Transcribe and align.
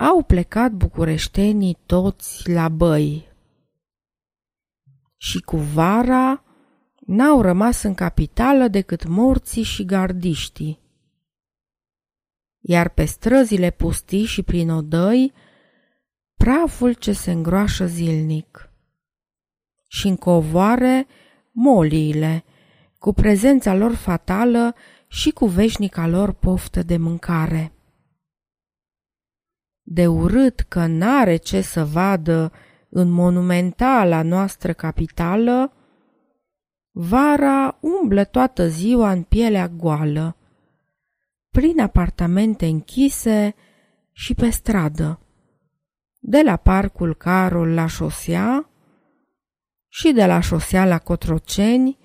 au 0.00 0.22
plecat 0.22 0.72
bucureștenii 0.72 1.78
toți 1.86 2.50
la 2.50 2.68
băi. 2.68 3.28
Și 5.16 5.40
cu 5.40 5.56
vara 5.56 6.44
n-au 6.98 7.42
rămas 7.42 7.82
în 7.82 7.94
capitală 7.94 8.68
decât 8.68 9.06
morții 9.06 9.62
și 9.62 9.84
gardiștii. 9.84 10.80
Iar 12.60 12.88
pe 12.88 13.04
străzile 13.04 13.70
pustii 13.70 14.24
și 14.24 14.42
prin 14.42 14.70
odăi, 14.70 15.32
praful 16.36 16.92
ce 16.92 17.12
se 17.12 17.30
îngroașă 17.30 17.86
zilnic. 17.86 18.70
Și 19.88 20.06
în 20.06 20.16
covoare, 20.16 21.06
moliile, 21.52 22.44
cu 22.98 23.12
prezența 23.12 23.74
lor 23.74 23.94
fatală 23.94 24.74
și 25.06 25.30
cu 25.30 25.46
veșnica 25.46 26.06
lor 26.06 26.32
poftă 26.32 26.82
de 26.82 26.96
mâncare 26.96 27.72
de 29.92 30.06
urât 30.06 30.60
că 30.60 30.86
n-are 30.86 31.36
ce 31.36 31.60
să 31.60 31.84
vadă 31.84 32.52
în 32.88 33.10
monumentala 33.10 34.22
noastră 34.22 34.72
capitală, 34.72 35.72
vara 36.90 37.78
umblă 37.80 38.24
toată 38.24 38.68
ziua 38.68 39.10
în 39.10 39.22
pielea 39.22 39.68
goală, 39.68 40.36
prin 41.50 41.80
apartamente 41.80 42.66
închise 42.66 43.54
și 44.12 44.34
pe 44.34 44.50
stradă, 44.50 45.20
de 46.18 46.42
la 46.44 46.56
parcul 46.56 47.14
Carol 47.14 47.68
la 47.68 47.86
șosea 47.86 48.70
și 49.88 50.12
de 50.12 50.26
la 50.26 50.40
șosea 50.40 50.86
la 50.86 50.98
Cotroceni, 50.98 51.98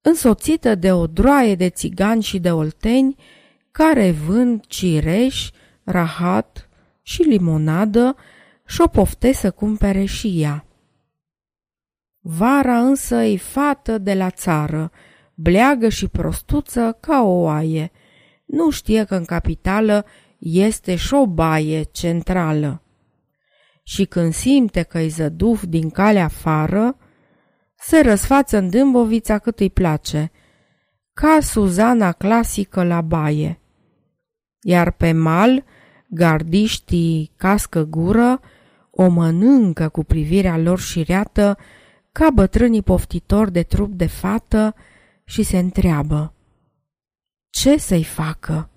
însoțită 0.00 0.74
de 0.74 0.92
o 0.92 1.06
droaie 1.06 1.54
de 1.54 1.68
țigani 1.68 2.22
și 2.22 2.38
de 2.38 2.52
olteni 2.52 3.16
care 3.70 4.10
vând 4.10 4.64
cireș, 4.66 5.50
rahat 5.84 6.64
și 7.10 7.22
limonadă 7.22 8.16
și-o 8.66 8.86
pofte 8.86 9.32
să 9.32 9.50
cumpere 9.50 10.04
și 10.04 10.42
ea. 10.42 10.64
Vara 12.20 12.78
însă 12.78 13.14
e 13.14 13.36
fată 13.36 13.98
de 13.98 14.14
la 14.14 14.30
țară, 14.30 14.90
bleagă 15.34 15.88
și 15.88 16.08
prostuță 16.08 16.96
ca 17.00 17.22
o 17.22 17.40
oaie. 17.42 17.90
Nu 18.44 18.70
știe 18.70 19.04
că 19.04 19.14
în 19.14 19.24
capitală 19.24 20.04
este 20.38 20.96
și 20.96 21.14
o 21.14 21.26
baie 21.26 21.82
centrală. 21.82 22.82
Și 23.82 24.04
când 24.04 24.32
simte 24.32 24.82
că-i 24.82 25.08
zăduf 25.08 25.64
din 25.64 25.90
calea 25.90 26.24
afară, 26.24 26.96
se 27.76 28.00
răsfață 28.00 28.56
în 28.56 28.70
dâmbovița 28.70 29.38
cât 29.38 29.60
îi 29.60 29.70
place, 29.70 30.30
ca 31.12 31.38
Suzana 31.40 32.12
clasică 32.12 32.84
la 32.84 33.00
baie. 33.00 33.60
Iar 34.60 34.90
pe 34.90 35.12
mal 35.12 35.64
Gardiștii 36.10 37.32
cască 37.36 37.82
gură, 37.82 38.40
o 38.90 39.08
mănâncă 39.08 39.88
cu 39.88 40.04
privirea 40.04 40.58
lor 40.58 40.78
șireată, 40.78 41.58
ca 42.12 42.30
bătrânii 42.30 42.82
poftitori 42.82 43.52
de 43.52 43.62
trup 43.62 43.92
de 43.92 44.06
fată 44.06 44.74
și 45.24 45.42
se 45.42 45.58
întreabă. 45.58 46.34
Ce 47.50 47.76
să-i 47.78 48.04
facă? 48.04 48.70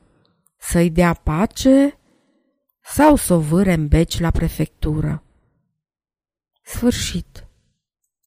Să-i 0.58 0.90
dea 0.90 1.14
pace 1.14 2.00
sau 2.82 3.16
să 3.16 3.34
o 3.34 3.40
vâre 3.40 3.74
în 3.74 3.88
beci 3.88 4.20
la 4.20 4.32
prefectură? 4.32 5.24
Sfârșit. 6.62 7.48